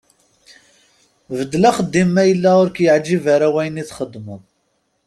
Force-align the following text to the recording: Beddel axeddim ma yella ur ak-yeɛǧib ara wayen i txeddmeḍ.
Beddel 1.37 1.63
axeddim 1.69 2.09
ma 2.13 2.23
yella 2.29 2.51
ur 2.61 2.67
ak-yeɛǧib 2.69 3.23
ara 3.35 3.53
wayen 3.53 3.81
i 3.81 3.83
txeddmeḍ. 3.89 4.41